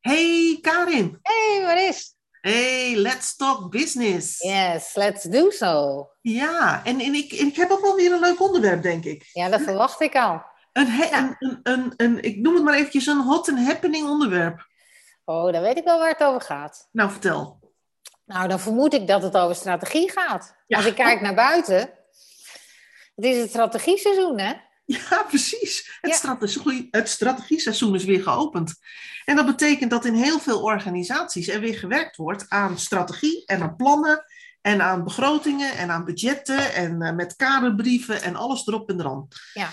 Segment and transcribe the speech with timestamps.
[0.00, 1.18] Hey Karin.
[1.22, 2.14] Hey Maris.
[2.40, 4.42] Hey, let's talk business.
[4.42, 6.08] Yes, let's do so.
[6.20, 9.28] Ja, en, en ik, ik heb ook wel weer een leuk onderwerp, denk ik.
[9.32, 10.42] Ja, dat verwacht ik al.
[10.72, 10.88] Een,
[11.38, 14.66] een, een, een, ik noem het maar eventjes een hot and happening onderwerp.
[15.24, 16.88] Oh, dan weet ik wel waar het over gaat.
[16.92, 17.60] Nou, vertel.
[18.24, 20.54] Nou, dan vermoed ik dat het over strategie gaat.
[20.66, 20.76] Ja.
[20.76, 21.76] Als ik kijk naar buiten,
[23.14, 24.52] het is het strategieseizoen, hè?
[24.98, 25.98] Ja, precies.
[26.00, 26.16] Het, Ja.
[26.16, 28.74] strategie, het strategieseizoen is weer geopend.
[29.24, 33.62] En dat betekent dat in heel veel organisaties er weer gewerkt wordt aan strategie en
[33.62, 34.24] aan plannen
[34.60, 39.28] en aan begrotingen en aan budgetten en eh, met kaderbrieven en alles erop en eraan.
[39.54, 39.68] Ja.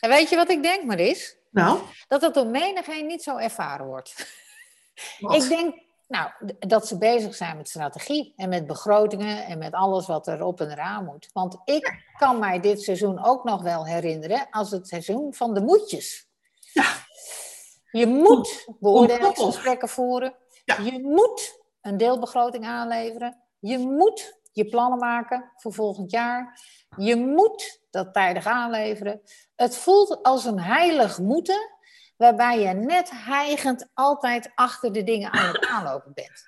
[0.00, 1.36] En weet je wat ik denk, Maris?
[1.50, 4.14] Nou, Dat dat door menigeen niet zo ervaren wordt.
[5.18, 5.42] wat?
[5.42, 5.74] Ik denk
[6.14, 10.44] nou, dat ze bezig zijn met strategie en met begrotingen en met alles wat er
[10.44, 11.30] op en eraan moet.
[11.32, 15.60] Want ik kan mij dit seizoen ook nog wel herinneren als het seizoen van de
[15.60, 16.28] moedjes.
[16.72, 16.84] Ja.
[17.90, 20.34] Je moet beoordelingsgesprekken voeren.
[20.64, 20.78] Ja.
[20.78, 23.42] Je moet een deelbegroting aanleveren.
[23.58, 26.60] Je moet je plannen maken voor volgend jaar.
[26.96, 29.22] Je moet dat tijdig aanleveren.
[29.56, 31.73] Het voelt als een heilig moeten
[32.16, 36.42] waarbij je net hijgend altijd achter de dingen aan het aanlopen bent.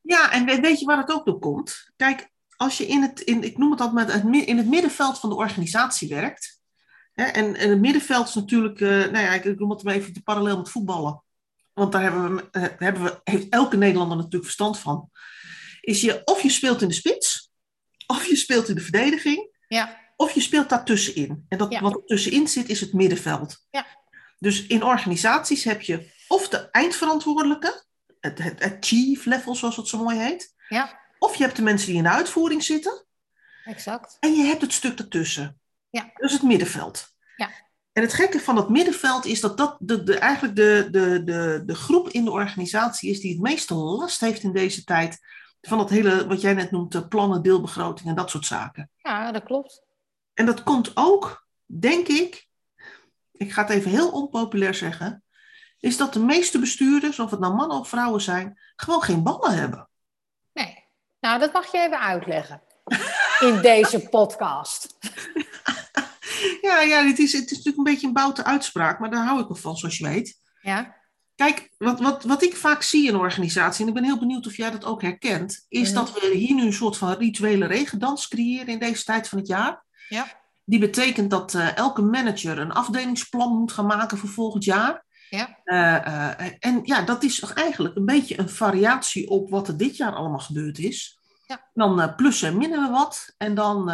[0.00, 1.90] Ja, en we- weet je waar het ook door komt?
[1.96, 5.28] Kijk, als je in het, in, ik noem het altijd, met in het middenveld van
[5.28, 6.62] de organisatie werkt.
[7.12, 10.22] Hè, en, en het middenveld is natuurlijk, eh, nou ja, ik, noem het maar even
[10.22, 11.22] parallel met voetballen.
[11.72, 15.10] Want daar hebben we, eh, hebben we, heeft elke Nederlander natuurlijk verstand van.
[15.80, 17.50] Is je, of je speelt in de spits,
[18.06, 21.44] of je speelt in de verdediging, Ja, of je speelt daar tussenin.
[21.48, 21.80] En dat, Ja.
[21.80, 23.66] wat er tussenin zit, is het middenveld.
[23.70, 23.86] Ja.
[24.44, 27.84] Dus in organisaties heb je of de eindverantwoordelijke,
[28.20, 30.54] het, het, het chief level zoals het zo mooi heet.
[30.68, 33.04] ja, Of je hebt de mensen die in de uitvoering zitten.
[33.64, 34.16] exact.
[34.20, 35.60] En je hebt het stuk ertussen.
[35.90, 36.10] Ja.
[36.16, 37.06] Is het middenveld.
[37.36, 37.50] Ja.
[37.92, 41.62] En het gekke van dat middenveld is dat dat de, de, eigenlijk de, de, de,
[41.66, 45.18] de groep in de organisatie is die het meeste last heeft in deze tijd.
[45.60, 48.90] Van dat hele, wat jij net noemt, plannen, deelbegroting en dat soort zaken.
[48.96, 49.82] Ja, dat klopt.
[50.34, 52.46] En dat komt ook, denk ik,
[53.36, 55.22] ik ga het even heel onpopulair zeggen,
[55.78, 59.54] is dat de meeste bestuurders, of het nou mannen of vrouwen zijn, gewoon geen ballen
[59.58, 59.88] hebben.
[60.52, 60.84] Nee.
[61.20, 62.62] Nou, dat mag je even uitleggen
[63.40, 64.88] in deze podcast.
[66.60, 69.40] Ja, ja dit is, het is natuurlijk een beetje een boute uitspraak, maar daar hou
[69.40, 70.36] ik wel van, zoals je weet.
[70.60, 70.96] Ja,
[71.34, 74.56] Kijk, wat, wat, wat ik vaak zie in organisaties, en ik ben heel benieuwd of
[74.56, 75.98] jij dat ook herkent, is Mhm.
[75.98, 79.46] dat we hier nu een soort van rituele regendans creëren in deze tijd van het
[79.46, 79.84] jaar.
[80.08, 80.43] Ja.
[80.64, 85.04] Die betekent dat eh, elke manager een afdelingsplan moet gaan maken voor volgend jaar.
[85.30, 89.68] ja, Eh, eh, en ja, dat is toch eigenlijk een beetje een variatie op wat
[89.68, 91.18] er dit jaar allemaal gebeurd is.
[91.46, 91.70] Ja.
[91.74, 93.34] Dan plussen en minnen we wat.
[93.36, 93.90] En dan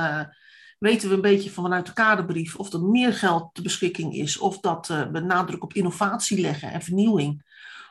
[0.79, 4.39] weten we een beetje van vanuit de kaderbrief of er meer geld ter beschikking is.
[4.39, 7.43] Of dat we nadruk op innovatie leggen en vernieuwing.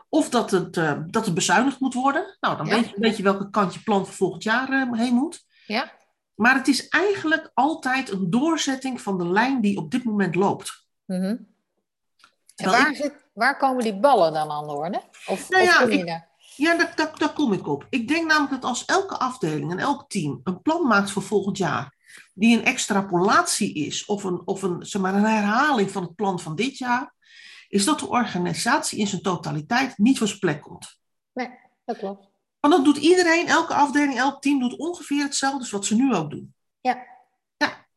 [0.09, 0.73] Of dat het,
[1.07, 2.38] dat het bezuinigd moet worden.
[2.40, 2.75] Nou, dan Ja.
[2.75, 5.44] weet je een beetje welke kant je plan voor volgend jaar heen moet.
[5.66, 5.97] ja.
[6.40, 10.86] Maar het is eigenlijk altijd een doorzetting van de lijn die op dit moment loopt.
[11.06, 11.36] Mhm.
[12.56, 15.02] En waar, zit, waar komen die ballen dan aan de orde?
[15.28, 16.28] Of, Nou ja, ik- daar?
[16.56, 17.88] Ja, daar, daar, daar kom ik op.
[17.90, 21.58] Ik denk namelijk dat als elke afdeling en elk team een plan maakt voor volgend
[21.58, 21.96] jaar,
[22.34, 26.40] die een extrapolatie is of een, of een, zeg maar, een herhaling van het plan
[26.40, 27.14] van dit jaar,
[27.68, 31.00] is dat de organisatie in zijn totaliteit niet van zijn plek komt.
[31.34, 31.50] Nee,
[31.86, 32.28] dat klopt.
[32.59, 36.16] Want dat doet iedereen, elke afdeling, elk team doet ongeveer hetzelfde als wat ze nu
[36.16, 36.53] ook doen.
[36.81, 37.06] Ja.
[37.58, 37.88] Ja.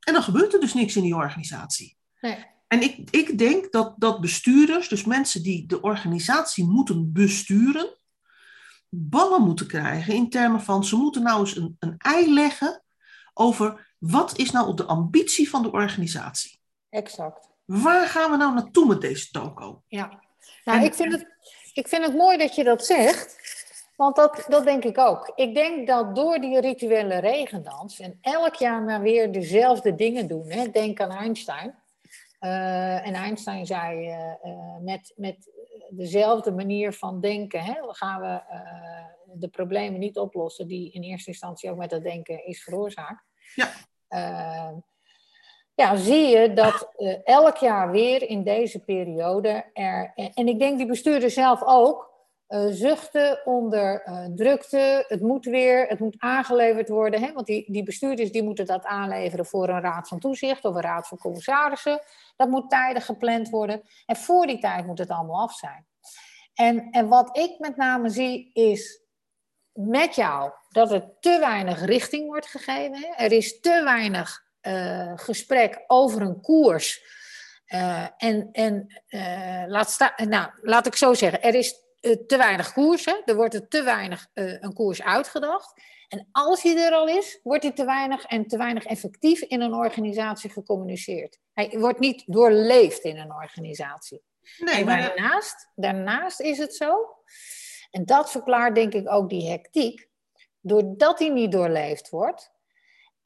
[0.00, 1.96] En dan gebeurt er dus niks in die organisatie.
[2.20, 2.44] Nee.
[2.68, 7.96] En ik, ik denk dat, dat bestuurders, dus mensen die de organisatie moeten besturen,
[8.88, 12.82] ballen moeten krijgen in termen van ze moeten nou eens een, een ei leggen
[13.34, 16.60] over wat is nou de ambitie van de organisatie.
[16.90, 17.48] Exact.
[17.64, 19.82] Waar gaan we nou naartoe met deze toko?
[19.88, 20.22] Ja.
[20.64, 21.26] Nou, En- ik vind, het,
[21.72, 23.45] ik vind het mooi dat je dat zegt.
[23.96, 25.32] Want dat, dat denk ik ook.
[25.34, 30.50] Ik denk dat door die rituele regendans en elk jaar maar weer dezelfde dingen doen.
[30.50, 30.70] Hè?
[30.70, 31.74] Denk aan Einstein.
[32.38, 35.50] Eh, en Einstein zei eh, eh, met, met
[35.90, 38.40] dezelfde manier van denken hè, gaan we
[39.34, 43.24] de problemen niet oplossen die in eerste instantie ook met dat denken is veroorzaakt.
[43.54, 43.70] Ja.
[45.74, 46.92] Ja, zie je dat
[47.24, 52.15] elk jaar weer in deze periode er, en, en ik denk die bestuurders zelf ook,
[52.46, 55.04] eh, zuchten onder eh, drukte.
[55.08, 57.22] Het moet weer, het moet aangeleverd worden.
[57.22, 57.32] Hè?
[57.32, 60.80] Want die, die bestuurders die moeten dat aanleveren voor een raad van toezicht of een
[60.80, 62.00] raad van commissarissen.
[62.36, 63.82] Dat moet tijdig gepland worden.
[64.06, 65.86] En voor die tijd moet het allemaal af zijn.
[66.54, 69.04] En, en wat ik met name zie is
[69.72, 72.96] met jou dat er te weinig richting wordt gegeven.
[72.96, 73.24] Hè?
[73.24, 77.14] Er is te weinig uh, gesprek over een koers.
[77.66, 81.85] Uh, en en uh, laat, nou, laat ik zo zeggen, er is
[82.26, 83.04] te weinig koers.
[83.04, 83.20] Hè?
[83.24, 85.82] Er wordt er te weinig een koers uitgedacht.
[86.08, 89.60] En als hij er al is, wordt hij te weinig en te weinig effectief in
[89.60, 91.38] een organisatie gecommuniceerd.
[91.52, 94.22] Hij wordt niet doorleefd in een organisatie.
[94.58, 97.14] Nee, maar daarnaast, daarnaast is het zo,
[97.90, 100.08] en dat verklaart denk ik ook die hectiek,
[100.60, 102.54] doordat hij niet doorleefd wordt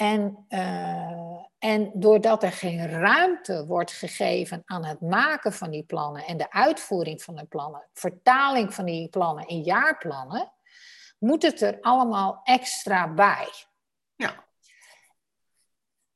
[0.00, 6.25] en, uh, en doordat er geen ruimte wordt gegeven aan het maken van die plannen
[6.25, 10.52] en de uitvoering van de plannen, vertaling van die plannen in jaarplannen,
[11.19, 13.49] moet het er allemaal extra bij.
[14.17, 14.44] Ja.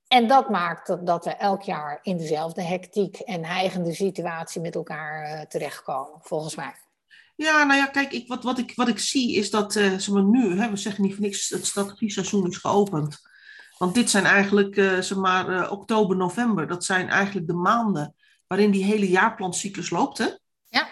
[0.09, 4.75] En dat maakt dat, dat we elk jaar in dezelfde hectiek en heigende situatie met
[4.75, 6.75] elkaar uh, terechtkomen, volgens mij.
[7.37, 10.09] Ja, nou ja, kijk, ik, wat, wat, ik, wat ik zie is dat uh, zeg
[10.09, 13.33] maar, nu, hè, we zeggen niet voor niks, het strategie-seizoen is geopend.
[13.85, 18.15] Want dit zijn eigenlijk, uh, zeg maar, oktober, november, dat zijn eigenlijk de maanden
[18.47, 20.19] waarin die hele jaarplancyclus loopt.
[20.19, 20.29] Hè?
[20.69, 20.89] Ja.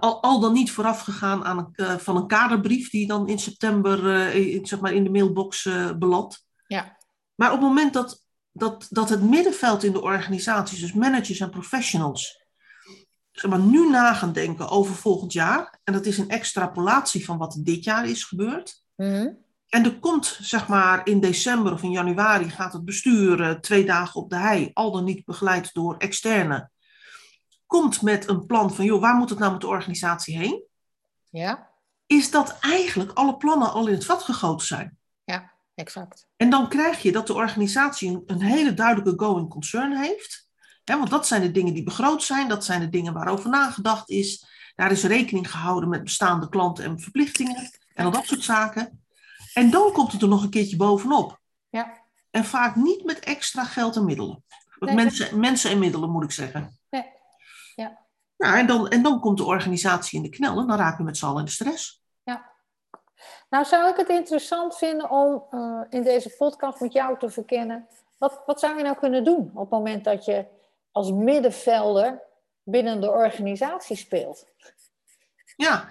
[0.00, 4.66] al, al dan niet voorafgegaan aan een, van een kaderbrief die dan in september in,
[4.66, 5.68] zeg maar, in de mailbox
[5.98, 6.46] belandt.
[6.66, 6.96] Ja.
[7.34, 11.50] Maar op het moment dat, dat, dat het middenveld in de organisaties, dus managers en
[11.50, 12.46] professionals,
[13.32, 17.38] zeg maar, nu na gaan denken over volgend jaar, en dat is een extrapolatie van
[17.38, 18.82] wat dit jaar is gebeurd.
[18.96, 19.28] Mhm.
[19.68, 23.84] En er komt, zeg maar, in december of in januari gaat het bestuur eh, twee
[23.84, 26.70] dagen op de hei, al dan niet begeleid door externe,
[27.66, 30.64] komt met een plan van, joh, waar moet het nou met de organisatie heen?
[31.30, 31.70] Ja.
[32.06, 34.98] Is dat eigenlijk alle plannen al in het vat gegoten zijn?
[35.24, 36.26] Ja, exact.
[36.36, 40.46] En dan krijg je dat de organisatie een hele duidelijke going concern heeft
[40.94, 44.46] want dat zijn de dingen die begroot zijn, dat zijn de dingen waarover nagedacht is.
[44.74, 49.04] Daar is rekening gehouden met bestaande klanten en verplichtingen en al dat soort zaken.
[49.56, 51.40] En dan komt het er nog een keertje bovenop.
[51.68, 52.02] Ja.
[52.30, 54.44] En vaak niet met extra geld en middelen.
[54.78, 56.78] mensen, mensen en middelen moet ik zeggen.
[56.90, 57.04] Nee.
[57.74, 57.98] Ja.
[58.36, 61.04] Nou, en, dan, en dan komt de organisatie in de knel en dan raken we
[61.04, 62.02] met z'n allen in de stress.
[62.22, 62.50] Ja.
[63.48, 67.86] Nou zou ik het interessant vinden om uh, in deze podcast met jou te verkennen.
[68.18, 70.46] Wat, wat zou je nou kunnen doen op het moment dat je
[70.92, 72.22] als middenvelder
[72.62, 74.46] binnen de organisatie speelt.
[75.56, 75.88] Ja,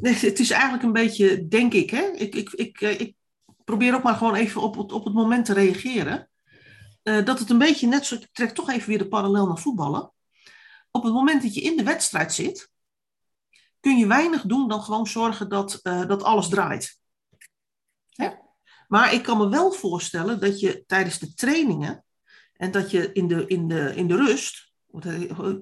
[0.00, 2.02] het is eigenlijk een beetje, denk ik, hè?
[2.02, 3.14] Ik, ik, ik, eh, ik
[3.64, 6.30] probeer ook maar gewoon even op het, op het moment te reageren.
[7.02, 9.58] Uh, dat het een beetje net zo, ik trek toch even weer de parallel naar
[9.58, 10.12] voetballen.
[10.90, 12.70] Op het moment dat je in de wedstrijd zit,
[13.80, 17.00] kun je weinig doen dan gewoon zorgen dat, uh, dat alles draait.
[18.08, 18.42] Ja.
[18.88, 22.04] Maar ik kan me wel voorstellen dat je tijdens de trainingen
[22.52, 24.67] en dat je in de, in de, in de rust,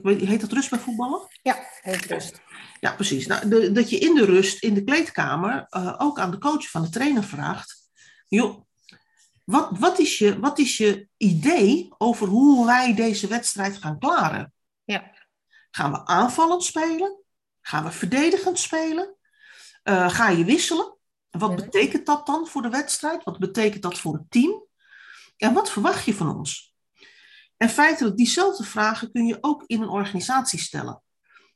[0.02, 1.28] heet dat rust bij voetballen?
[1.42, 2.40] Ja, heet rust.
[2.80, 3.26] Ja, precies.
[3.26, 6.70] Nou, de, dat je in de rust, in de kleedkamer, uh, ook aan de coach
[6.70, 7.90] van de trainer vraagt:
[8.28, 8.60] joh,
[9.44, 14.52] wat, wat, is je, wat is je idee over hoe wij deze wedstrijd gaan klaren?
[14.84, 15.14] Ja.
[15.70, 17.22] Gaan we aanvallend spelen?
[17.60, 19.16] Gaan we verdedigend spelen?
[19.84, 20.96] Uh, ga je wisselen?
[21.30, 21.56] Wat ja.
[21.56, 23.24] betekent dat dan voor de wedstrijd?
[23.24, 24.64] Wat betekent dat voor het team?
[25.36, 26.75] En wat verwacht je van ons?
[27.56, 31.02] En feitelijk, diezelfde vragen kun je ook in een organisatie stellen.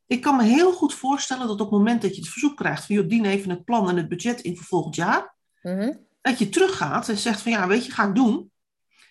[0.06, 2.84] Ik kan me heel goed voorstellen dat op het moment dat je het verzoek krijgt
[2.86, 5.92] van, joh, dien even het plan en het budget in voor volgend jaar, mhm.
[6.20, 8.52] dat je teruggaat en zegt van, ja, weet je, ga ik doen.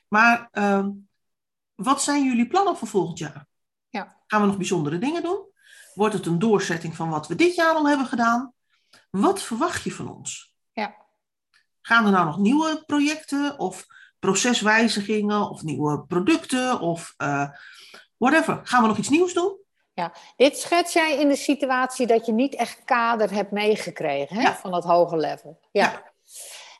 [0.07, 0.87] Maar uh,
[1.75, 3.47] wat zijn jullie plannen voor volgend jaar?
[3.89, 4.17] Ja.
[4.27, 5.47] Gaan we nog bijzondere dingen doen?
[5.93, 8.53] Wordt het een doorzetting van wat we dit jaar al hebben gedaan?
[9.09, 10.55] Wat verwacht je van ons?
[10.71, 10.95] Ja.
[11.81, 13.85] Gaan er nou nog nieuwe projecten of
[14.19, 17.49] proceswijzigingen of nieuwe producten of uh,
[18.17, 18.59] whatever.
[18.63, 19.57] Gaan we nog iets nieuws doen?
[19.93, 24.51] Ja, dit schets jij in de situatie dat je niet echt kader hebt meegekregen hè,
[24.53, 25.59] van dat hoge level.
[25.71, 25.83] Ja.
[25.83, 26.11] ja.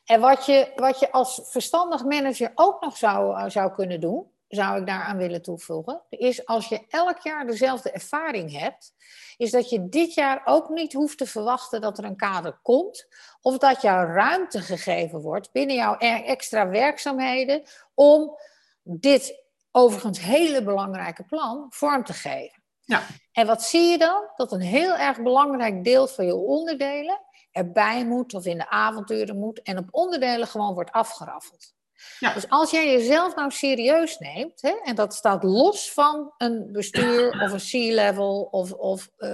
[0.04, 4.26] En wat je, wat je als verstandig manager ook nog zou, uh, zou kunnen doen,
[4.50, 8.94] zou ik daaraan willen toevoegen, is als je elk jaar dezelfde ervaring hebt,
[9.36, 13.06] is dat je dit jaar ook niet hoeft te verwachten dat er een kader komt,
[13.40, 17.62] of dat jouw ruimte gegeven wordt binnen jouw e- extra werkzaamheden
[17.94, 18.36] om
[18.82, 22.62] dit overigens hele belangrijke plan vorm te geven.
[22.80, 23.02] Ja.
[23.32, 24.30] En wat zie je dan?
[24.36, 27.20] Dat een heel erg belangrijk deel van je onderdelen
[27.52, 31.74] erbij moet of in de avonturen moet en op onderdelen gewoon wordt afgeraffeld.
[32.18, 32.34] Ja.
[32.34, 37.30] Dus als jij jezelf nou serieus neemt, hè, en dat staat los van een bestuur
[37.42, 39.30] of een C-level of, of uh,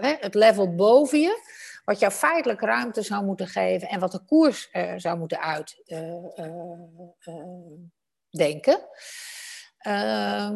[0.00, 1.42] hè, het level boven je,
[1.84, 5.40] wat jou feitelijk ruimte zou moeten geven en wat de koers uh, zou moeten
[8.28, 8.88] uitdenken,
[9.86, 10.50] uh,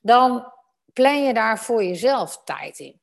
[0.00, 0.52] dan
[0.92, 3.00] plan je daar voor jezelf tijd in.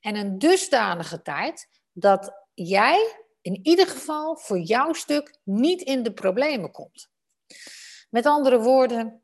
[0.00, 6.12] En een dusdanige tijd dat jij in ieder geval voor jouw stuk niet in de
[6.12, 7.10] problemen komt.
[8.10, 9.22] Met andere woorden,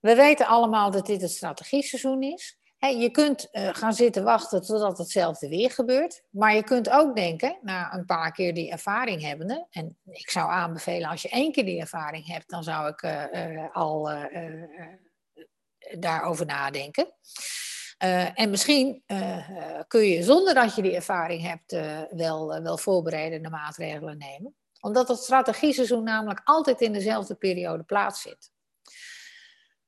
[0.00, 2.58] we weten allemaal dat dit het strategieseizoen is.
[2.78, 6.22] je kunt uh, gaan zitten wachten totdat hetzelfde weer gebeurt.
[6.30, 9.66] Maar je kunt ook denken, na een paar keer die ervaring hebbende.
[9.70, 13.74] En ik zou aanbevelen, als je één keer die ervaring hebt, dan zou ik uh,
[13.74, 14.10] al
[15.98, 17.12] daarover nadenken.
[18.34, 19.02] En misschien
[19.88, 21.72] kun je zonder dat je die ervaring hebt
[22.10, 24.54] wel, wel voorbereidende maatregelen nemen.
[24.80, 28.54] Omdat het strategieseizoen namelijk altijd in dezelfde periode plaatsvindt.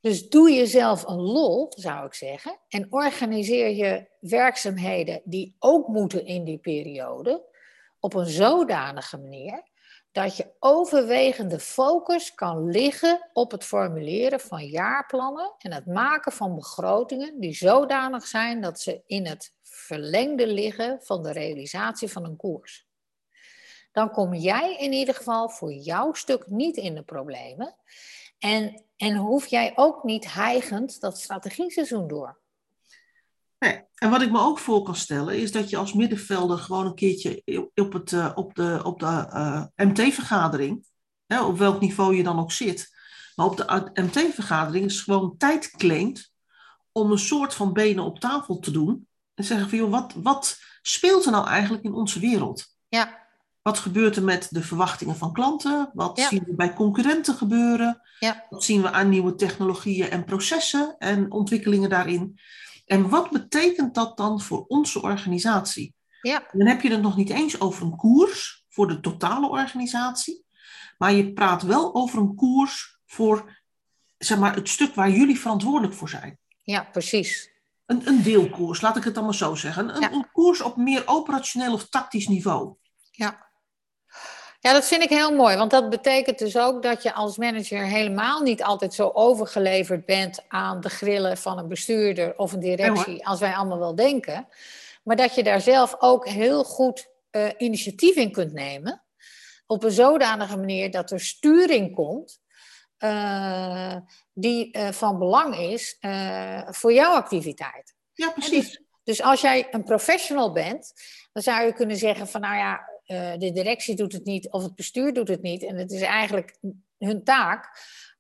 [0.01, 6.25] Dus doe jezelf een lol, zou ik zeggen, en organiseer je werkzaamheden die ook moeten
[6.25, 7.47] in die periode
[8.01, 9.63] op een zodanige manier
[10.13, 16.55] dat je overwegende focus kan liggen op het formuleren van jaarplannen en het maken van
[16.55, 22.37] begrotingen die zodanig zijn dat ze in het verlengde liggen van de realisatie van een
[22.37, 22.87] koers.
[23.93, 27.77] Dan kom jij in ieder geval voor jouw stuk niet in de problemen.
[28.39, 32.39] En, en hoef jij ook niet heigend dat strategieseizoen door.
[33.59, 33.83] Nee.
[33.95, 36.95] En wat ik me ook voor kan stellen, is dat je als middenvelder gewoon een
[36.95, 37.43] keertje
[37.75, 40.87] op, het, uh, op de, op de uh, eh, MT-vergadering,
[41.27, 42.97] op welk niveau je dan ook zit,
[43.35, 46.33] maar op de MT-vergadering is gewoon tijd claimt
[46.93, 49.07] om een soort van benen op tafel te doen.
[49.35, 52.67] En zeggen van, joh, wat, wat speelt er nou eigenlijk in onze wereld?
[52.89, 53.27] Ja.
[53.63, 55.91] Wat gebeurt er met de verwachtingen van klanten?
[55.93, 58.01] Wat zien we bij concurrenten gebeuren?
[58.19, 58.47] Ja.
[58.51, 62.39] Wat zien we aan nieuwe technologieën en processen en ontwikkelingen daarin?
[62.89, 65.95] En wat betekent dat dan voor onze organisatie?
[66.23, 66.49] Ja.
[66.53, 70.45] Dan heb je het nog niet eens over een koers voor de totale organisatie,
[70.99, 73.57] maar je praat wel over een koers voor
[74.19, 76.39] zeg maar, het stuk waar jullie verantwoordelijk voor zijn.
[76.63, 77.51] Ja, precies.
[77.87, 79.97] Een, een deelkoers, laat ik het dan maar zo zeggen.
[79.97, 82.75] Een, een koers op meer operationeel of tactisch niveau.
[83.11, 83.48] Ja.
[84.61, 87.85] Ja, dat vind ik heel mooi, want dat betekent dus ook dat je als manager
[87.85, 93.27] helemaal niet altijd zo overgeleverd bent aan de grillen van een bestuurder of een directie,
[93.27, 94.49] als wij allemaal wel denken.
[95.03, 99.05] Maar dat je daar zelf ook heel goed uh, initiatief in kunt nemen,
[99.67, 102.41] op een zodanige manier dat er sturing komt.
[102.99, 103.97] Uh,
[104.33, 105.99] die uh, van belang is
[106.67, 107.95] voor jouw activiteit.
[108.13, 108.71] Ja, precies.
[108.71, 110.93] Dus, dus, als jij een professional bent,
[111.33, 114.63] dan zou je kunnen zeggen van nou ja, uh, de directie doet het niet of
[114.63, 115.63] het bestuur doet het niet.
[115.63, 116.59] En het is eigenlijk
[116.99, 117.71] hun taak.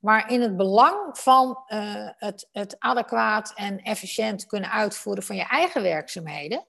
[0.01, 5.47] Maar in het belang van uh, het, het adequaat en efficiënt kunnen uitvoeren van je
[5.47, 6.67] eigen werkzaamheden,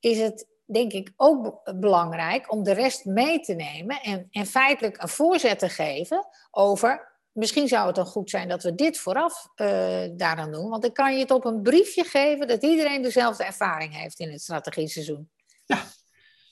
[0.00, 5.02] is het denk ik ook belangrijk om de rest mee te nemen en, en feitelijk
[5.02, 7.08] een voorzet te geven over.
[7.32, 9.68] Misschien zou het dan goed zijn dat we dit vooraf uh,
[10.12, 10.68] daaraan doen.
[10.68, 14.30] Want dan kan je het op een briefje geven dat iedereen dezelfde ervaring heeft in
[14.30, 15.30] het strategieseizoen.
[15.64, 15.82] Ja,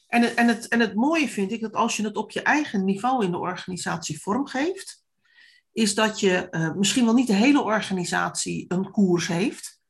[0.08, 2.42] en het, en, het, en het mooie vind ik dat als je het op je
[2.42, 5.02] eigen niveau in de organisatie vormgeeft,
[5.72, 9.80] is dat je uh, misschien wel niet de hele organisatie een koers heeft,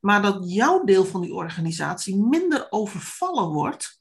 [0.00, 4.00] maar dat jouw deel van die organisatie minder overvallen wordt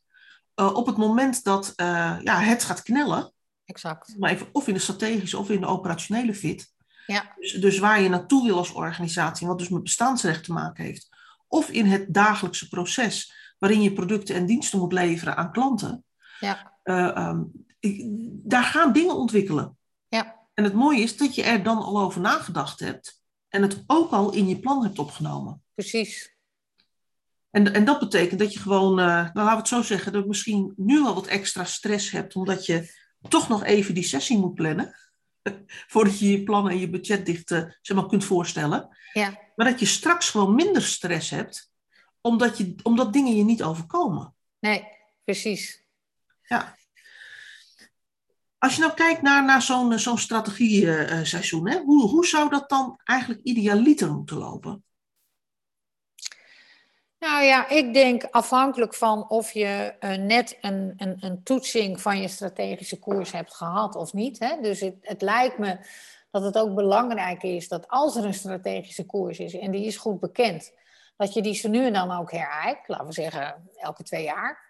[0.55, 3.33] uh, op het moment dat uh, ja, het gaat knellen.
[3.65, 4.15] Exact.
[4.17, 6.73] Maar even, of in de strategische of in de operationele fit.
[7.05, 7.33] Ja.
[7.39, 11.09] Dus, dus waar je naartoe wil als organisatie, wat dus met bestaansrecht te maken heeft,
[11.47, 16.03] of in het dagelijkse proces waarin je producten en diensten moet leveren aan klanten.
[16.39, 16.73] Ja.
[16.83, 18.03] Uh, um, ik,
[18.49, 19.77] daar gaan dingen ontwikkelen.
[20.07, 20.47] Ja.
[20.53, 24.11] En het mooie is dat je er dan al over nagedacht hebt en het ook
[24.11, 25.63] al in je plan hebt opgenomen.
[25.73, 26.35] Precies.
[27.49, 30.21] En, en dat betekent dat je gewoon, uh, nou laten we het zo zeggen, dat
[30.21, 32.89] je misschien nu al wat extra stress hebt, omdat je
[33.29, 34.95] toch nog even die sessie moet plannen.
[35.91, 38.97] Voordat je je plannen en je budget dicht uh, zeg maar, kunt voorstellen.
[39.13, 39.39] Ja.
[39.55, 41.71] Maar dat je straks gewoon minder stress hebt,
[42.25, 44.33] omdat, je, omdat dingen je niet overkomen.
[44.59, 44.87] Nee,
[45.23, 45.83] precies.
[46.41, 46.77] Ja.
[48.57, 52.99] Als je nou kijkt naar, naar zo'n zo'n strategie-seizoen, uh, hoe, hoe zou dat dan
[53.03, 54.83] eigenlijk idealiter moeten lopen?
[57.19, 62.21] Nou ja, ik denk afhankelijk van of je uh, net een, een, een, toetsing van
[62.21, 64.39] je strategische koers hebt gehad of niet.
[64.39, 64.61] Hè?
[64.61, 65.77] Dus het, het lijkt me
[66.31, 69.97] dat het ook belangrijk is dat als er een strategische koers is en die is
[69.97, 70.73] goed bekend,
[71.17, 72.87] dat je die zo nu en dan ook herijkt.
[72.87, 74.63] Laten we zeggen elke twee jaar.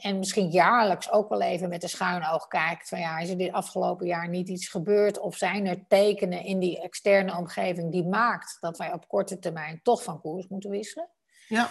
[0.00, 3.38] En misschien jaarlijks ook wel even met een schuin oog kijkt van ja, is er
[3.38, 8.04] dit afgelopen jaar niet iets gebeurd of zijn er tekenen in die externe omgeving die
[8.04, 11.10] maakt dat wij op korte termijn toch van koers moeten wisselen?
[11.48, 11.68] Ja.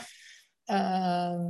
[0.65, 1.49] Uh,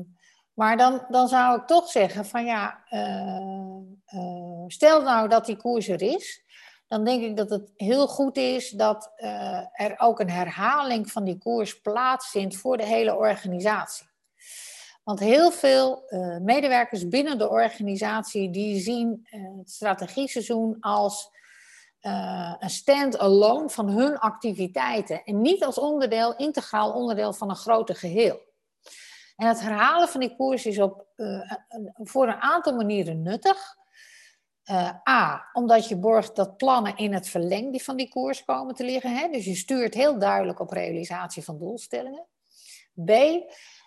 [0.54, 5.58] maar dan, dan zou ik toch zeggen van ja, uh, uh, stel nou dat die
[5.58, 6.43] koers er is,
[6.94, 11.24] dan denk ik dat het heel goed is dat uh, er ook een herhaling van
[11.24, 14.08] die koers plaatsvindt voor de hele organisatie.
[15.04, 21.32] Want heel veel uh, medewerkers binnen de organisatie die zien uh, het strategieseizoen als
[22.60, 25.24] een stand-alone van hun activiteiten.
[25.24, 28.40] En niet als onderdeel, integraal onderdeel van een groter geheel.
[29.36, 31.08] En het herhalen van die koers is op,
[31.96, 33.76] voor een aantal manieren nuttig.
[34.72, 38.84] Uh, A, omdat je borgt dat plannen in het verlengde van die koers komen te
[38.84, 39.16] liggen.
[39.16, 39.28] Hè?
[39.28, 42.26] Dus je stuurt heel duidelijk op realisatie van doelstellingen.
[43.06, 43.12] B,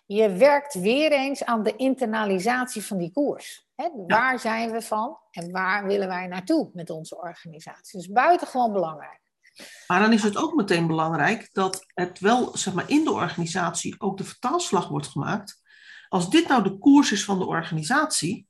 [0.06, 3.66] je werkt weer eens aan de internalisatie van die koers.
[3.74, 3.88] Hè?
[4.06, 7.98] Waar zijn we van en waar willen wij naartoe met onze organisatie?
[7.98, 9.20] Dus buitengewoon belangrijk.
[9.86, 14.00] Maar dan is het ook meteen belangrijk dat het wel zeg maar, in de organisatie
[14.00, 15.62] ook de vertaalslag wordt gemaakt.
[16.08, 18.48] Als dit nou de koers is van de organisatie,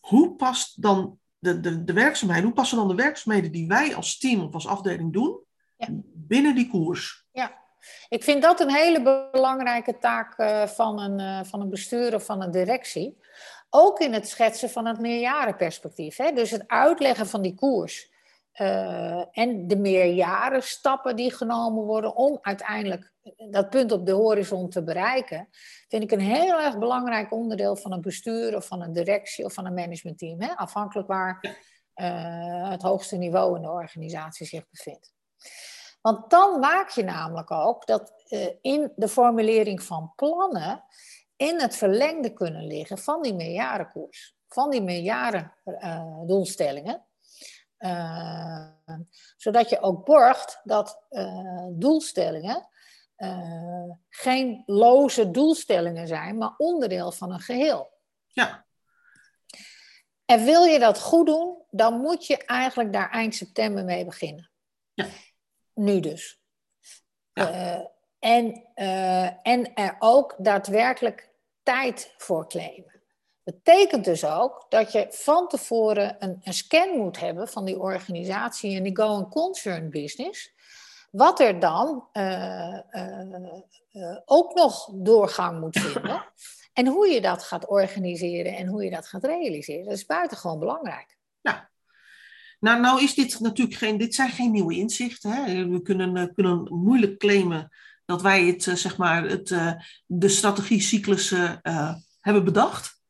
[0.00, 4.18] hoe past dan de, de, de werkzaamheden, hoe passen dan de werkzaamheden die wij als
[4.18, 5.40] team of als afdeling doen
[5.76, 5.88] ja.
[6.14, 7.26] binnen die koers?
[7.32, 7.52] Ja,
[8.08, 12.24] ik vind dat een hele belangrijke taak uh, van, een, uh, van een bestuur of
[12.24, 13.18] van een directie.
[13.70, 16.16] Ook in het schetsen van het meerjarenperspectief.
[16.16, 16.32] Hè?
[16.32, 18.11] Dus het uitleggen van die koers.
[18.60, 23.12] Uh, en de meerjarenstappen die genomen worden om uiteindelijk
[23.50, 25.48] dat punt op de horizon te bereiken,
[25.88, 29.52] vind ik een heel erg belangrijk onderdeel van een bestuur of van een directie of
[29.52, 30.42] van een managementteam.
[30.42, 31.60] Afhankelijk waar
[31.94, 35.12] uh, het hoogste niveau in de organisatie zich bevindt.
[36.00, 38.12] Want dan maak je namelijk ook dat
[38.60, 40.84] in de formulering van plannen
[41.36, 47.06] in het verlengde kunnen liggen van die meerjarenkoers, van die meerjarendoelstellingen.
[47.84, 48.68] Uh,
[49.36, 51.06] zodat je ook borgt dat
[51.70, 52.68] doelstellingen
[53.16, 57.92] uh, geen loze doelstellingen zijn, maar onderdeel van een geheel.
[58.26, 58.66] Ja.
[60.24, 64.50] En wil je dat goed doen, dan moet je eigenlijk daar eind september mee beginnen.
[64.94, 65.06] Ja.
[65.74, 66.40] Nu dus.
[67.32, 67.90] Ja.
[68.18, 68.68] En,
[69.42, 71.30] en er ook daadwerkelijk
[71.62, 72.91] tijd voor claimen.
[73.44, 78.76] Betekent dus ook dat je van tevoren een, een scan moet hebben van die organisatie
[78.76, 80.52] en die going concern business
[81.12, 83.34] wat er dan uh, uh,
[83.92, 86.24] uh, ook nog doorgang moet vinden.
[86.72, 89.84] en hoe je dat gaat organiseren en hoe je dat gaat realiseren.
[89.84, 91.16] Dat is buitengewoon belangrijk.
[91.40, 91.70] Ja.
[92.60, 95.30] Nou, nou is dit natuurlijk geen, dit zijn geen nieuwe inzichten.
[95.30, 95.68] Hè?
[95.68, 97.68] We kunnen, kunnen moeilijk claimen
[98.04, 99.48] dat wij het, zeg maar, het,
[100.06, 101.34] de strategiecyclus
[102.20, 103.01] hebben bedacht.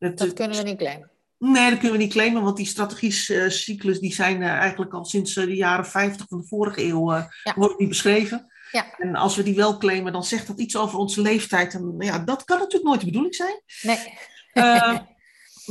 [0.00, 1.10] Dat kunnen we niet claimen.
[1.38, 5.04] Nee, dat kunnen we niet claimen, want die strategische cyclus die zijn uh, eigenlijk al
[5.04, 7.54] sinds uh, de jaren 50 van de vorige eeuw uh, ja.
[7.54, 8.50] worden die beschreven.
[8.72, 8.98] Ja.
[8.98, 11.74] En als we die wel claimen, dan zegt dat iets over onze leeftijd.
[11.74, 13.62] En ja, dat kan natuurlijk nooit de bedoeling zijn.
[13.82, 14.18] Nee.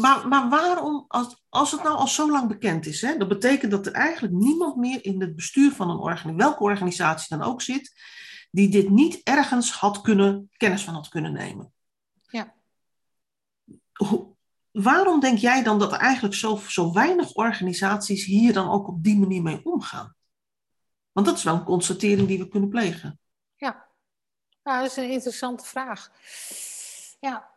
[0.04, 3.72] maar, maar waarom, als, als het nou al zo lang bekend is, hè, dat betekent
[3.72, 7.62] dat er eigenlijk niemand meer in het bestuur van een organisatie, welke organisatie dan ook
[7.62, 7.94] zit,
[8.52, 11.74] die dit niet ergens had kunnen, kennis van had kunnen nemen.
[14.72, 19.04] Waarom denk jij dan dat er eigenlijk zo, zo weinig organisaties hier dan ook op
[19.04, 20.16] die manier mee omgaan?
[21.12, 23.20] Want dat is wel een constatering die we kunnen plegen.
[23.56, 23.88] Ja,
[24.64, 26.12] dat is een interessante vraag.
[27.20, 27.50] Ja,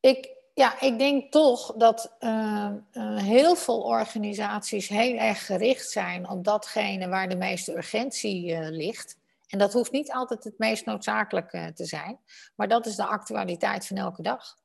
[0.00, 6.28] ik, ja, ik denk toch dat uh, uh, heel veel organisaties heel erg gericht zijn
[6.28, 9.16] op datgene waar de meeste urgentie uh, ligt.
[9.48, 12.18] En dat hoeft niet altijd het meest noodzakelijke te zijn,
[12.56, 14.56] maar dat is de actualiteit van elke dag.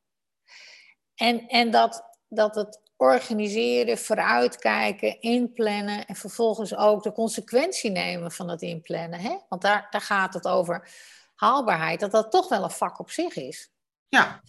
[1.17, 8.49] En, en dat, dat het organiseren, vooruitkijken, inplannen en vervolgens ook de consequentie nemen van
[8.49, 9.19] het inplannen.
[9.19, 9.37] Hè?
[9.49, 10.89] Want daar, daar gaat het over
[11.35, 13.71] haalbaarheid, dat dat toch wel een vak op zich is.
[14.07, 14.41] Ja.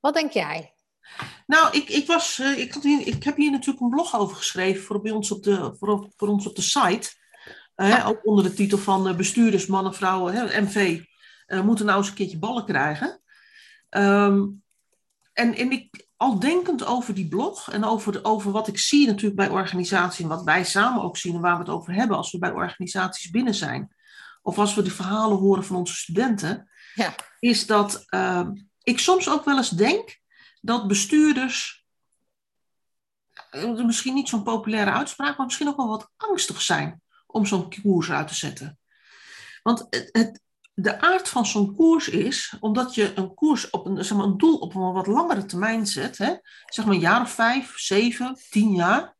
[0.00, 0.72] Wat denk jij?
[1.46, 4.82] Nou, ik, ik, was, ik, had hier, ik heb hier natuurlijk een blog over geschreven
[4.82, 7.16] voor, bij ons op de, voor, voor ons op de site.
[7.76, 11.02] Uh, ook onder de titel van bestuurders, mannen, vrouwen, hè, MV,
[11.46, 13.20] uh, moeten nou eens een keertje ballen krijgen.
[13.90, 14.62] Um,
[15.38, 19.06] en, en ik, al denkend over die blog en over, de, over wat ik zie
[19.06, 22.16] natuurlijk bij organisaties en wat wij samen ook zien en waar we het over hebben
[22.16, 23.94] als we bij organisaties binnen zijn,
[24.42, 27.14] of als we de verhalen horen van onze studenten, ja.
[27.38, 28.48] is dat uh,
[28.82, 30.18] ik soms ook wel eens denk
[30.60, 31.86] dat bestuurders,
[33.84, 38.10] misschien niet zo'n populaire uitspraak, maar misschien ook wel wat angstig zijn om zo'n koers
[38.10, 38.78] uit te zetten.
[39.62, 40.40] Want het, het,
[40.80, 44.38] de aard van zo'n koers is, omdat je een koers op een, zeg maar, een
[44.38, 46.34] doel op een wat langere termijn zet, hè,
[46.66, 49.16] zeg maar een jaar of vijf, zeven, tien jaar,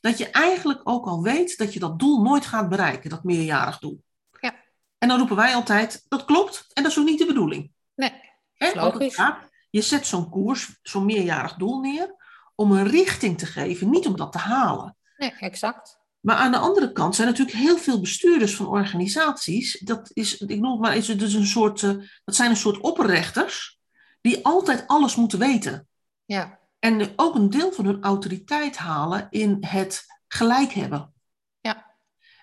[0.00, 3.78] dat je eigenlijk ook al weet dat je dat doel nooit gaat bereiken, dat meerjarig
[3.78, 4.02] doel.
[4.40, 4.54] Ja.
[4.98, 7.72] En dan roepen wij altijd, dat klopt, en dat is ook niet de bedoeling.
[7.94, 8.12] Nee,
[8.54, 8.72] hè?
[8.74, 9.14] logisch.
[9.14, 9.38] Gaat,
[9.70, 12.14] je zet zo'n koers, zo'n meerjarig doel neer,
[12.54, 14.96] om een richting te geven, niet om dat te halen.
[15.16, 15.99] Nee, exact.
[16.20, 19.80] Maar aan de andere kant zijn natuurlijk heel veel bestuurders van organisaties.
[19.80, 21.90] Dat, is, ik noem het maar, is dus een soort, uh,
[22.24, 23.78] dat zijn een soort opperrechters
[24.20, 25.88] die altijd alles moeten weten.
[26.24, 26.58] Ja.
[26.78, 31.12] En ook een deel van hun autoriteit halen in het gelijk hebben.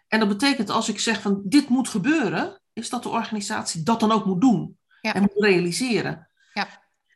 [0.08, 4.00] En dat betekent als ik zeg van dit moet gebeuren, is dat de organisatie dat
[4.00, 5.14] dan ook moet doen Ja.
[5.14, 6.30] en moet realiseren.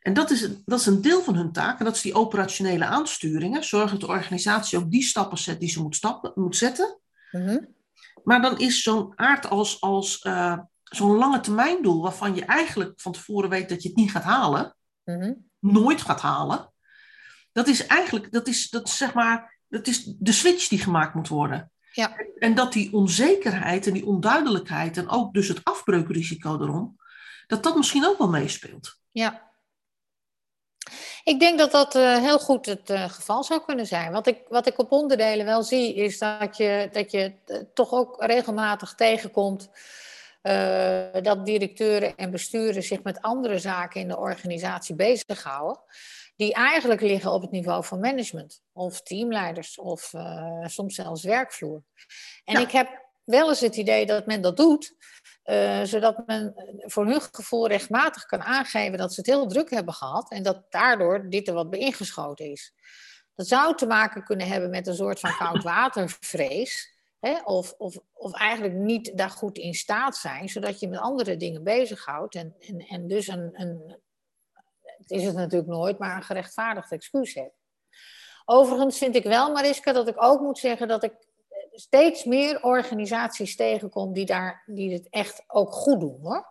[0.02, 2.84] En dat is, dat is een deel van hun taak, en dat is die operationele
[2.84, 3.64] aansturingen.
[3.64, 6.98] Zorgen dat de organisatie ook die stappen zet die ze moet, stappen, moet zetten.
[7.30, 7.58] Mhm.
[8.24, 13.00] Maar dan is zo'n aard als, als eh, zo'n lange termijn doel, waarvan je eigenlijk
[13.00, 15.32] van tevoren weet dat je het niet gaat halen, Mhm.
[15.58, 16.72] nooit gaat halen.
[17.52, 21.14] Dat is eigenlijk, dat is, dat is zeg maar, dat is de switch die gemaakt
[21.14, 21.70] moet worden.
[21.92, 22.16] Ja.
[22.38, 26.96] En dat die onzekerheid en die onduidelijkheid en ook dus het afbreukrisico erom,
[27.46, 29.00] dat dat misschien ook wel meespeelt.
[29.10, 29.51] Ja.
[31.24, 34.12] Ik denk dat dat eh, heel goed het eh, geval zou kunnen zijn.
[34.12, 37.92] Wat ik, wat ik op onderdelen wel zie, is dat je, dat je eh, toch
[37.92, 39.70] ook regelmatig tegenkomt
[41.22, 45.80] dat directeuren en besturen zich met andere zaken in de organisatie bezighouden.
[46.36, 50.12] Die eigenlijk liggen op het niveau van management of teamleiders of
[50.64, 51.82] soms zelfs werkvloer.
[52.44, 52.60] En Ja.
[52.60, 52.88] ik heb
[53.24, 54.94] wel eens het idee dat men dat doet,
[55.42, 59.94] eh, zodat men voor hun gevoel rechtmatig kan aangeven dat ze het heel druk hebben
[59.94, 62.74] gehad en dat daardoor dit er wat bij ingeschoten is.
[63.34, 66.90] Dat zou te maken kunnen hebben met een soort van koudwatervrees.
[67.20, 67.40] Hè?
[67.44, 71.62] Of, of, of eigenlijk niet daar goed in staat zijn, zodat je met andere dingen
[71.62, 72.34] bezighoudt.
[72.34, 74.00] En, en, en dus een, een,
[74.98, 77.54] het is het natuurlijk nooit, maar een gerechtvaardigd excuus hebt.
[78.44, 81.12] Overigens vind ik wel, Mariska, dat ik ook moet zeggen dat ik
[81.72, 86.50] steeds meer organisaties tegenkom die, daar, die het echt ook goed doen hoor.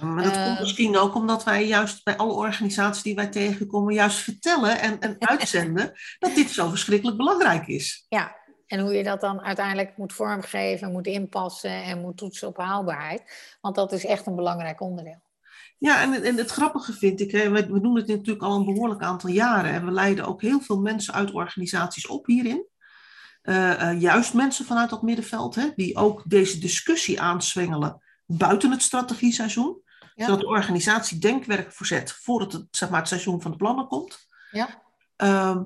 [0.00, 4.18] Maar dat komt misschien ook omdat wij juist bij alle organisaties die wij tegenkomen, juist
[4.18, 8.06] vertellen en, en uitzenden dat dit zo verschrikkelijk belangrijk is.
[8.08, 12.56] Ja, en hoe je dat dan uiteindelijk moet vormgeven, moet inpassen en moet toetsen op
[12.56, 13.22] haalbaarheid.
[13.60, 15.22] Want dat is echt een belangrijk onderdeel.
[15.78, 18.64] Ja, en, en het grappige vind ik, hè, we, we doen het natuurlijk al een
[18.64, 22.66] behoorlijk aantal jaren en we leiden ook heel veel mensen uit organisaties op hierin.
[23.44, 28.82] Eh, eh, juist mensen vanuit dat middenveld, hè, die ook deze discussie aanswengelen buiten het
[28.82, 29.82] strategieseizoen.
[30.14, 30.24] Ja.
[30.24, 34.26] Zodat de organisatie denkwerk voorzet voordat het, zeg maar, het seizoen van de plannen komt.
[34.50, 34.82] Ja.
[35.16, 35.62] Ehm,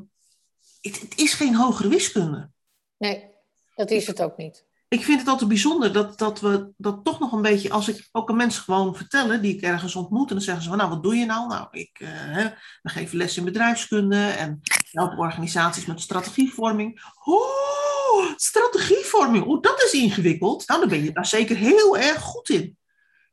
[0.81, 2.51] het, het is geen hogere wiskunde.
[2.97, 3.31] Nee,
[3.75, 4.68] dat is het ook niet.
[4.89, 8.09] Ik vind het altijd bijzonder dat, dat we dat toch nog een beetje, als ik
[8.13, 10.91] ook aan mensen gewoon vertellen die ik ergens ontmoet, en dan zeggen ze van, nou,
[10.91, 11.49] wat doe je nou?
[11.49, 12.45] Nou, ik uh, hè,
[12.83, 17.03] we geven les in bedrijfskunde en help organisaties met strategievorming.
[17.25, 20.69] Oh, strategievorming, oh, dat is ingewikkeld.
[20.69, 22.77] Nou, dan ben je daar zeker heel erg goed in.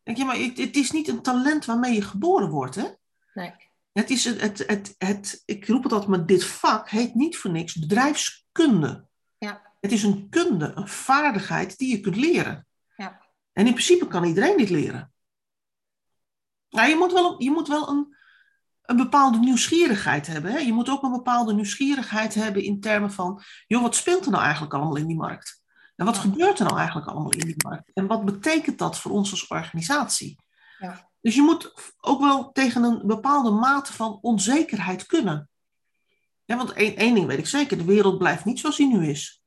[0.03, 2.85] Denk je, maar het, het is niet een talent waarmee je geboren wordt, hè?
[3.33, 3.53] Nee.
[3.91, 7.37] Het is het, het, het, het, ik roep het altijd, maar dit vak heet niet
[7.37, 9.05] voor niks bedrijfskunde.
[9.37, 9.61] Ja.
[9.85, 12.67] Het is een kunde, een vaardigheid die je kunt leren.
[12.95, 13.21] Ja.
[13.53, 15.13] En in principe kan iedereen dit leren.
[16.69, 18.15] Nou, je moet wel, je moet wel een,
[18.81, 20.51] een bepaalde nieuwsgierigheid hebben.
[20.51, 20.57] Hè?
[20.57, 24.43] Je moet ook een bepaalde nieuwsgierigheid hebben in termen van, joh, wat speelt er nou
[24.43, 25.61] eigenlijk allemaal in die markt?
[25.95, 26.21] En wat Ja.
[26.21, 27.91] gebeurt er nou eigenlijk allemaal in die markt?
[27.93, 30.39] En wat betekent dat voor ons als organisatie?
[30.79, 31.09] Ja.
[31.21, 35.49] Dus je moet ook wel tegen een bepaalde mate van onzekerheid kunnen.
[36.45, 39.07] Ja, want één, één ding weet ik zeker, de wereld blijft niet zoals die nu
[39.09, 39.43] is.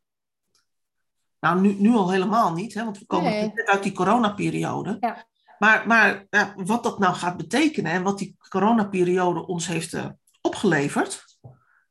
[1.41, 3.53] Nou, nu, nu al helemaal niet, hè, want we komen Nee.
[3.55, 4.97] net uit die coronaperiode.
[5.01, 5.27] Ja.
[5.59, 10.07] Maar, maar ja, wat dat nou gaat betekenen en wat die coronaperiode ons heeft eh,
[10.41, 11.25] opgeleverd,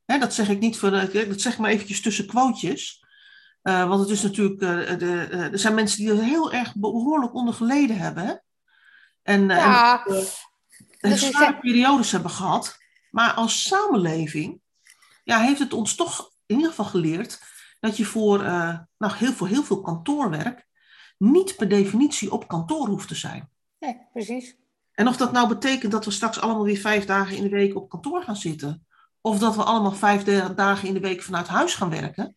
[0.04, 3.04] hè, dat zeg ik niet voor, dat zeg ik maar eventjes tussen quotejes.
[3.62, 7.34] Eh, want het is natuurlijk, eh, de, er zijn mensen die er heel erg behoorlijk
[7.34, 8.26] onder geleden hebben.
[8.26, 8.34] Hè?
[9.22, 10.04] En, Ja,
[10.98, 12.76] en, is- zware periodes hebben gehad.
[13.10, 14.60] Maar als samenleving
[15.24, 17.40] ja, heeft het ons toch in ieder geval geleerd
[17.80, 20.66] dat je voor eh, nou, heel, veel, heel veel kantoorwerk
[21.18, 23.50] niet per definitie op kantoor hoeft te zijn.
[23.78, 24.56] nee, precies.
[24.92, 27.76] En of dat nou betekent dat we straks allemaal weer vijf dagen in de week
[27.76, 28.86] op kantoor gaan zitten,
[29.20, 32.34] of dat we allemaal vijf da- dagen in de week vanuit huis gaan werken,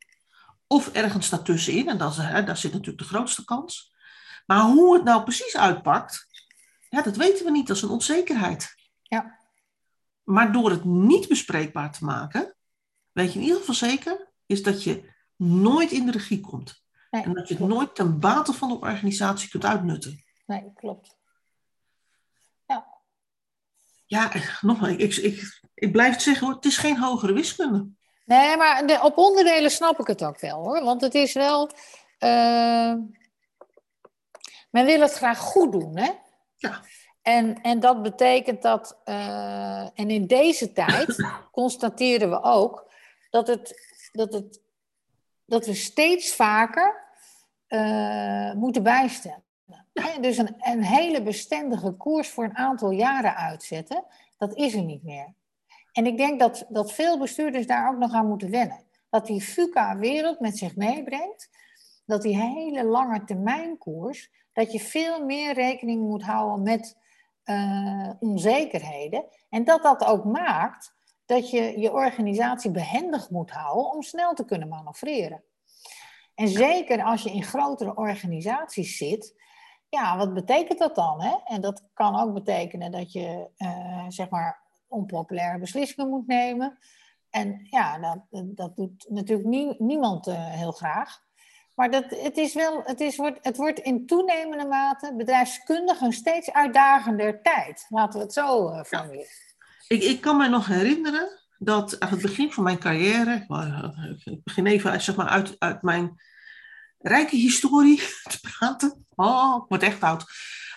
[0.67, 3.93] of ergens daartussenin, en dat is, hè, daar zit natuurlijk de grootste kans.
[4.45, 6.27] Maar hoe het nou precies uitpakt,
[6.89, 8.75] ja, dat weten we niet, dat is een onzekerheid.
[9.01, 9.39] Ja.
[10.23, 12.55] Maar door het niet bespreekbaar te maken,
[13.11, 15.10] weet je in ieder geval zeker, is dat je
[15.41, 16.83] nooit in de regie komt.
[17.11, 17.73] Nee, En dat je het klopt.
[17.73, 20.23] nooit ten bate van de organisatie kunt uitnutten.
[20.45, 21.19] Nee, klopt.
[24.05, 27.87] Ja, nogmaals, ik, ik, ik blijf het zeggen hoor, het is geen hogere wiskunde.
[28.25, 30.83] Nee, maar de, op onderdelen snap ik het ook wel hoor.
[30.83, 31.69] Want het is wel.
[32.17, 32.93] eh,
[34.71, 36.11] men wil het graag goed doen, hè?
[36.57, 36.81] Ja.
[37.21, 38.97] En, en dat betekent dat.
[39.03, 41.15] eh, en in deze tijd
[41.51, 42.91] constateren we ook
[43.29, 43.75] dat, het,
[44.11, 44.60] dat, het,
[45.51, 47.03] dat we steeds vaker
[47.67, 49.43] eh, moeten bijstellen.
[50.21, 54.03] Dus een, een hele bestendige koers voor een aantal jaren uitzetten,
[54.37, 55.33] dat is er niet meer.
[55.91, 58.83] En ik denk dat, dat veel bestuurders daar ook nog aan moeten wennen.
[59.09, 61.49] Dat die FUCA-wereld met zich meebrengt
[62.05, 66.97] dat die hele lange termijn koers, dat je veel meer rekening moet houden met
[67.45, 69.25] uh, onzekerheden.
[69.49, 70.93] En dat dat ook maakt
[71.31, 75.43] dat je je organisatie behendig moet houden om snel te kunnen manoeuvreren.
[76.35, 79.35] En zeker als je in grotere organisaties zit,
[79.89, 81.21] ja, wat betekent dat dan?
[81.21, 81.35] Hè?
[81.43, 86.77] En dat kan ook betekenen dat je, uh, zeg maar, onpopulaire beslissingen moet nemen.
[87.29, 91.23] En ja, dat, dat doet natuurlijk niemand uh, heel graag.
[91.75, 96.13] Maar dat, het, is wel, het, is, wordt, het wordt in toenemende mate bedrijfskundig een
[96.13, 97.85] steeds uitdagender tijd.
[97.89, 99.50] Laten we het zo uh, formuleren.
[99.91, 103.45] Ik, ik kan me nog herinneren dat aan het begin van mijn carrière,
[104.23, 106.21] ik begin even zeg maar, uit, uit mijn
[106.99, 107.97] rijke historie
[108.31, 109.05] te praten.
[109.15, 110.25] Oh, ik word echt oud.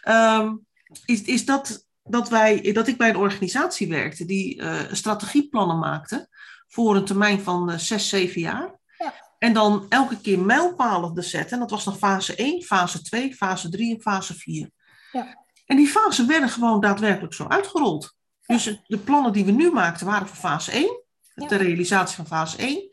[0.09, 0.67] Um,
[1.05, 6.29] is, is dat, dat, wij, dat ik bij een organisatie werkte die uh, strategieplannen maakte
[6.67, 8.81] voor een termijn van uh, zes, zeven jaar.
[8.99, 9.15] Ja.
[9.39, 11.53] En dan elke keer mijlpalen te zetten.
[11.53, 14.71] En dat was dan fase 1, fase 2, fase 3 en fase 4.
[15.13, 15.45] Ja.
[15.67, 18.15] En die fasen werden gewoon daadwerkelijk zo uitgerold.
[18.47, 21.03] Dus de plannen die we nu maakten waren voor fase 1,
[21.35, 22.89] de realisatie van fase 1.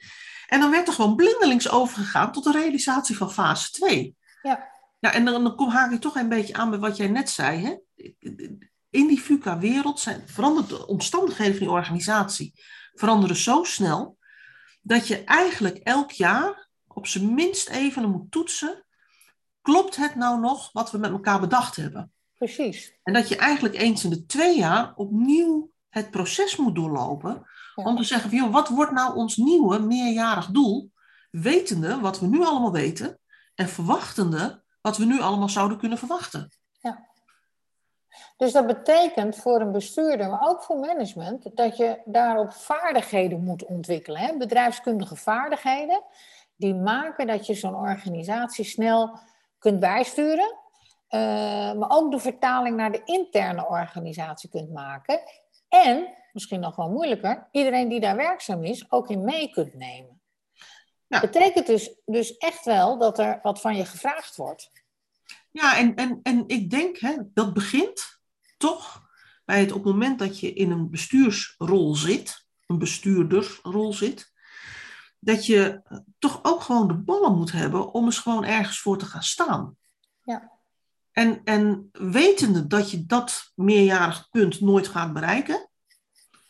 [0.47, 4.15] En dan werd er gewoon blindelings overgegaan tot de realisatie van fase 2.
[4.41, 4.69] Ja.
[4.99, 7.29] Ja, en dan, dan kom, haak ik toch een beetje aan bij wat jij net
[7.29, 7.65] zei.
[7.65, 7.75] Hè?
[8.89, 12.53] In die VUCA-wereld verandert de omstandigheden van die organisatie
[12.93, 14.17] veranderen zo snel
[14.81, 18.85] dat je eigenlijk elk jaar op zijn minst even moet toetsen.
[19.61, 22.11] Klopt het nou nog wat we met elkaar bedacht hebben?
[22.41, 22.93] Precies.
[23.03, 27.45] En dat je eigenlijk eens in de twee jaar opnieuw het proces moet doorlopen.
[27.75, 30.91] Om te zeggen, van, joh, wat wordt nou ons nieuwe meerjarig doel?
[31.31, 33.19] Wetende wat we nu allemaal weten
[33.55, 36.51] en verwachtende wat we nu allemaal zouden kunnen verwachten.
[36.79, 37.07] Ja.
[38.37, 43.65] Dus dat betekent voor een bestuurder, maar ook voor management, dat je daarop vaardigheden moet
[43.65, 44.21] ontwikkelen.
[44.21, 44.37] Hè?
[44.37, 46.03] Bedrijfskundige vaardigheden,
[46.55, 49.19] die maken dat je zo'n organisatie snel
[49.59, 50.59] kunt bijsturen.
[51.13, 51.19] Uh,
[51.73, 55.19] maar ook de vertaling naar de interne organisatie kunt maken.
[55.69, 60.21] En, misschien nog wel moeilijker, iedereen die daar werkzaam is, ook in mee kunt nemen.
[61.07, 64.71] Dat betekent dus, dus echt wel dat er wat van je gevraagd wordt.
[65.51, 68.19] Ja, en, en, en ik denk, hè, dat begint
[68.57, 69.09] toch
[69.45, 74.31] bij het op het moment dat je in een bestuursrol zit, een bestuurdersrol zit,
[75.19, 75.81] dat je
[76.19, 79.77] toch ook gewoon de ballen moet hebben om eens gewoon ergens voor te gaan staan.
[81.11, 85.69] En, en wetende dat je dat meerjarig punt nooit gaat bereiken,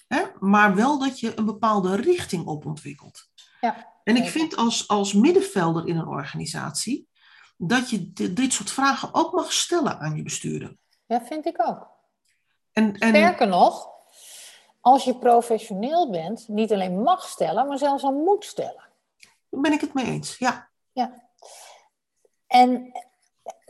[0.08, 3.30] hè, maar wel dat je een bepaalde richting op ontwikkelt.
[3.62, 3.90] Ja.
[4.04, 7.10] En ik vind als, als middenvelder in een organisatie
[7.58, 10.78] dat je dit soort vragen ook mag stellen aan je bestuurder.
[11.06, 11.88] Ja, vind ik ook.
[12.72, 13.10] En, en...
[13.10, 13.90] Sterker nog,
[14.80, 18.90] als je professioneel bent, niet alleen mag stellen, maar zelfs al moet stellen.
[19.50, 20.70] Daar ben ik het mee eens, ja.
[20.92, 21.30] ja.
[22.48, 22.92] En,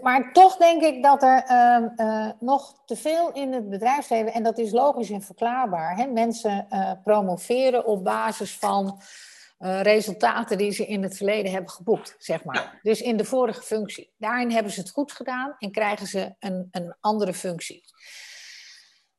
[0.01, 4.43] maar toch denk ik dat er ehm, eh, nog te veel in het bedrijfsleven, en
[4.43, 9.01] dat is logisch en verklaarbaar, hè, mensen uh, promoveren op basis van
[9.59, 12.79] uh, resultaten die ze in het verleden hebben geboekt, zeg maar.
[12.83, 14.13] Dus in de vorige functie.
[14.17, 17.83] Daarin hebben ze het goed gedaan en krijgen ze een, een andere functie.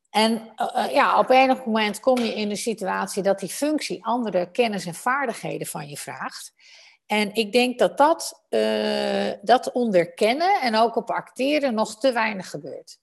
[0.09, 0.53] En
[0.91, 4.93] ja, op enig moment kom je in de situatie dat die functie andere kennis en
[4.93, 6.53] vaardigheden van je vraagt.
[7.05, 12.49] En ik denk dat dat, uh, dat onderkennen en ook op acteren nog te weinig
[12.49, 12.99] gebeurt.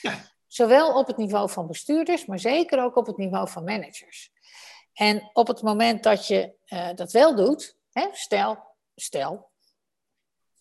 [0.00, 0.18] Ja.
[0.46, 4.32] Zowel op het niveau van bestuurders, maar zeker ook op het niveau van managers.
[4.92, 8.58] En op het moment dat je uh, dat wel doet, hè, stel,
[8.94, 9.50] stel,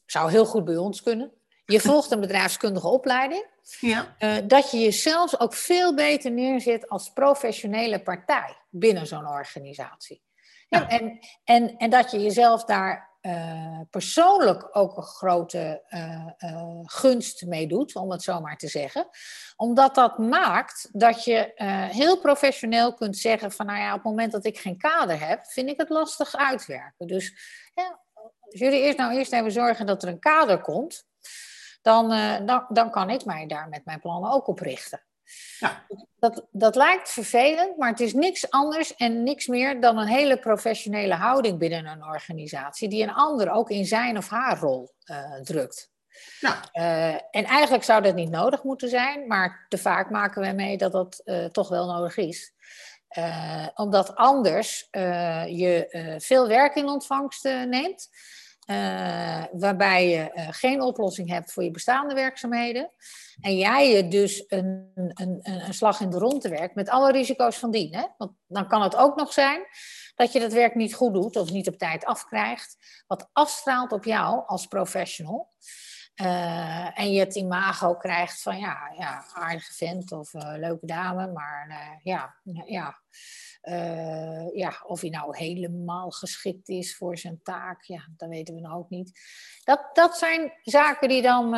[0.05, 1.31] zou heel goed bij ons kunnen.
[1.65, 3.45] Je volgt een bedrijfskundige opleiding.
[3.79, 4.15] Ja.
[4.19, 10.21] Uh, dat je jezelf ook veel beter neerzet als professionele partij binnen zo'n organisatie.
[10.71, 10.89] Ja.
[10.89, 17.67] En, en, en dat je jezelf daar uh, persoonlijk ook een grote uh, gunst mee
[17.67, 19.07] doet, om het zo maar te zeggen.
[19.55, 21.51] Omdat dat maakt dat je
[21.91, 25.45] heel professioneel kunt zeggen van nou ja, op het moment dat ik geen kader heb,
[25.45, 27.07] vind ik het lastig uitwerken.
[27.07, 27.33] Dus
[28.39, 31.07] als jullie eerst nou eerst even zorgen dat er een kader komt,
[31.81, 32.09] dan,
[32.45, 35.01] dan, dan kan ik mij daar met mijn plannen ook op richten.
[35.59, 35.85] Ja.
[36.19, 40.37] Dat, dat lijkt vervelend, maar het is niks anders en niks meer dan een hele
[40.37, 45.33] professionele houding binnen een organisatie, die een ander ook in zijn of haar rol uh,
[45.43, 45.89] drukt.
[46.39, 46.61] Ja.
[46.73, 50.77] Uh, en eigenlijk zou dat niet nodig moeten zijn, maar te vaak maken we mee
[50.77, 52.53] dat dat uh, toch wel nodig is.
[53.75, 54.87] omdat anders
[55.47, 58.09] je veel werk in ontvangst neemt.
[58.71, 62.91] Eh, waarbij je eh, geen oplossing hebt voor je bestaande werkzaamheden.
[63.41, 67.57] En jij je dus een, een, een slag in de ronde werkt met alle risico's
[67.57, 67.95] van dien.
[67.95, 68.05] Hè?
[68.17, 69.61] Want dan kan het ook nog zijn
[70.15, 72.77] dat je dat werk niet goed doet of niet op tijd afkrijgt.
[73.07, 75.49] Wat afstraalt op jou als professional.
[76.21, 81.67] Uh, en je het imago krijgt van ja, ja aardige vent of leuke dame, maar
[81.69, 82.13] uh,
[82.65, 83.01] ja,
[83.61, 88.61] ja, ja, of hij nou helemaal geschikt is voor zijn taak, ja, dat weten we
[88.61, 89.19] nou ook niet.
[89.63, 91.55] Dat, dat zijn zaken die dan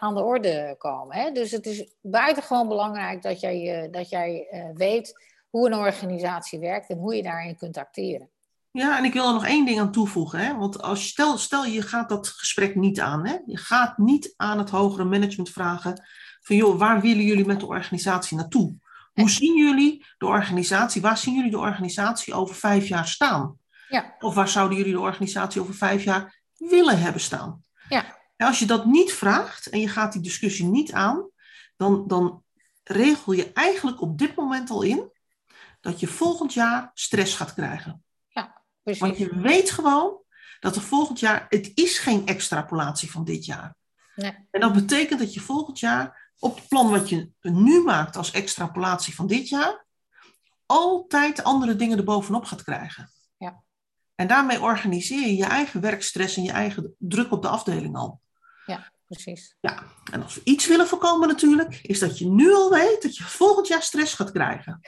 [0.00, 1.16] aan de orde komen.
[1.16, 1.30] Hè?
[1.30, 5.12] Dus het is buitengewoon belangrijk dat jij, dat jij weet
[5.50, 8.30] hoe een organisatie werkt en hoe je daarin kunt acteren.
[8.70, 10.38] Ja, en ik wil er nog één ding aan toevoegen.
[10.38, 10.56] Hè?
[10.56, 13.26] Want als, stel, stel je gaat dat gesprek niet aan.
[13.26, 13.36] Hè?
[13.46, 16.02] Je gaat niet aan het hogere management vragen
[16.40, 18.74] van joh, waar willen jullie met de organisatie naartoe?
[19.20, 23.58] Hoe zien jullie de organisatie, waar zien jullie de organisatie over vijf jaar staan?
[23.88, 24.14] Ja.
[24.18, 27.62] Of waar zouden jullie de organisatie over vijf jaar willen hebben staan?
[27.88, 28.18] Ja.
[28.36, 31.30] En als je dat niet vraagt en je gaat die discussie niet aan,
[31.76, 32.42] dan, dan
[32.82, 35.10] regel je eigenlijk op dit moment al in
[35.80, 38.04] dat je volgend jaar stress gaat krijgen.
[38.86, 39.02] Precies.
[39.02, 40.22] Want je weet gewoon
[40.60, 43.76] dat er volgend jaar, het is geen extrapolatie van dit jaar.
[44.14, 44.48] Nee.
[44.50, 48.30] En dat betekent dat je volgend jaar op het plan wat je nu maakt als
[48.30, 49.84] extrapolatie van dit jaar,
[50.66, 53.10] altijd andere dingen erbovenop gaat krijgen.
[53.38, 53.62] Ja.
[54.14, 58.20] En daarmee organiseer je je eigen werkstress en je eigen druk op de afdeling al.
[58.66, 59.56] Ja, precies.
[59.60, 63.16] Ja, en als we iets willen voorkomen natuurlijk, is dat je nu al weet dat
[63.16, 64.80] je volgend jaar stress gaat krijgen.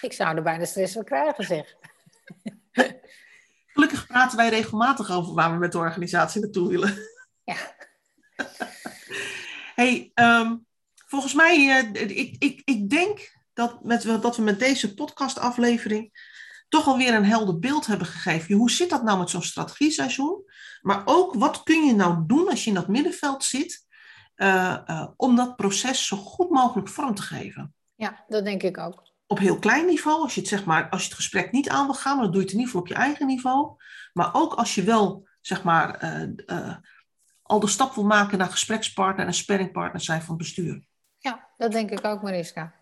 [0.00, 1.74] Ik zou er bijna stress van krijgen, zeg.
[3.66, 6.98] Gelukkig praten wij regelmatig over waar we met de organisatie naartoe willen.
[7.44, 7.56] Ja.
[9.80, 10.56] Hey, ehm,
[11.06, 16.28] volgens mij, uh, ik, ik, ik denk dat, met, dat we met deze podcastaflevering
[16.68, 18.54] toch alweer een helder beeld hebben gegeven.
[18.54, 20.44] Hoe zit dat nou met zo'n strategieseizoen?
[20.80, 23.86] Maar ook, wat kun je nou doen als je in dat middenveld zit,
[24.36, 27.74] uh, uh, om dat proces zo goed mogelijk vorm te geven?
[27.94, 31.00] Ja, dat denk ik ook op heel klein niveau, als je het, zeg maar, als
[31.00, 32.80] je het gesprek niet aan wil gaan, maar dan doe je het in ieder geval
[32.80, 33.76] op je eigen niveau.
[34.12, 36.04] Maar ook als je wel zeg maar,
[36.46, 36.76] uh,
[37.50, 40.82] al de stap wil maken naar gesprekspartner en sparringpartner zijn van het bestuur.
[41.18, 42.74] Ja, dat denk ik ook, Mariska.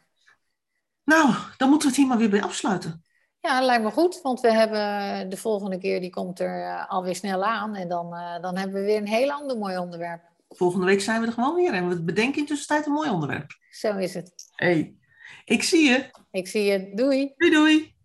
[1.04, 3.02] Nou, dan moeten we het hier maar weer bij afsluiten.
[3.40, 6.88] Ja, dat lijkt me goed, want we hebben de volgende keer, die komt er uh,
[6.88, 7.74] alweer snel aan.
[7.74, 10.22] En dan, dan hebben we weer een heel ander mooi onderwerp.
[10.48, 13.50] Volgende week zijn we er gewoon weer en we bedenken in tussentijd een mooi onderwerp.
[13.70, 14.33] Zo is het.
[14.54, 14.94] Hey.
[15.44, 16.11] Ik zie je.
[16.31, 16.94] Ik zie je.
[16.94, 17.33] Doei.
[17.37, 17.98] Doei doei.